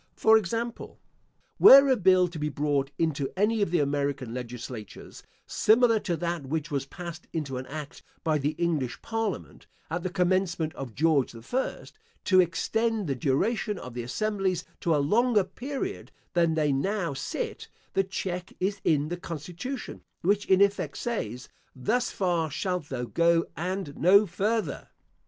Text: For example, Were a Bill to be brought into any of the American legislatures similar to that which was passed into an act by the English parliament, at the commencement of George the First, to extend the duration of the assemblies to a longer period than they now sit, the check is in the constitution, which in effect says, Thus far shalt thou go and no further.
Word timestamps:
For 0.15 0.35
example, 0.35 0.99
Were 1.59 1.87
a 1.87 1.95
Bill 1.95 2.27
to 2.29 2.39
be 2.39 2.49
brought 2.49 2.89
into 2.97 3.29
any 3.37 3.61
of 3.61 3.69
the 3.69 3.77
American 3.77 4.33
legislatures 4.33 5.21
similar 5.45 5.99
to 5.99 6.17
that 6.17 6.47
which 6.47 6.71
was 6.71 6.87
passed 6.87 7.27
into 7.33 7.57
an 7.57 7.67
act 7.67 8.01
by 8.23 8.39
the 8.39 8.55
English 8.57 8.99
parliament, 9.03 9.67
at 9.91 10.01
the 10.01 10.09
commencement 10.09 10.73
of 10.73 10.95
George 10.95 11.33
the 11.33 11.43
First, 11.43 11.99
to 12.23 12.39
extend 12.39 13.05
the 13.05 13.13
duration 13.13 13.77
of 13.77 13.93
the 13.93 14.01
assemblies 14.01 14.65
to 14.79 14.95
a 14.95 14.97
longer 14.97 15.43
period 15.43 16.11
than 16.33 16.55
they 16.55 16.71
now 16.71 17.13
sit, 17.13 17.67
the 17.93 18.03
check 18.03 18.53
is 18.59 18.81
in 18.83 19.09
the 19.09 19.17
constitution, 19.17 20.01
which 20.21 20.47
in 20.47 20.61
effect 20.61 20.97
says, 20.97 21.47
Thus 21.75 22.09
far 22.09 22.49
shalt 22.49 22.89
thou 22.89 23.03
go 23.03 23.45
and 23.55 23.95
no 23.95 24.25
further. 24.25 24.89